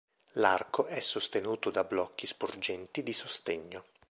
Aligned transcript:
L'arco 0.31 0.87
è 0.87 0.99
sostenuto 0.99 1.69
da 1.69 1.83
blocchi 1.83 2.25
sporgenti 2.25 3.03
di 3.03 3.13
sostegno. 3.13 3.85